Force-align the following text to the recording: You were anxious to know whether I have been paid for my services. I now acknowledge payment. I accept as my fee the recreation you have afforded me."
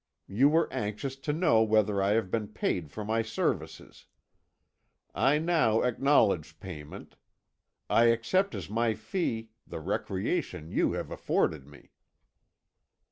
You 0.25 0.49
were 0.49 0.67
anxious 0.73 1.15
to 1.17 1.31
know 1.31 1.61
whether 1.61 2.01
I 2.01 2.13
have 2.13 2.31
been 2.31 2.47
paid 2.47 2.89
for 2.89 3.05
my 3.05 3.21
services. 3.21 4.07
I 5.13 5.37
now 5.37 5.83
acknowledge 5.83 6.59
payment. 6.59 7.17
I 7.87 8.05
accept 8.05 8.55
as 8.55 8.67
my 8.67 8.95
fee 8.95 9.49
the 9.67 9.79
recreation 9.79 10.71
you 10.71 10.93
have 10.93 11.11
afforded 11.11 11.67
me." 11.67 11.91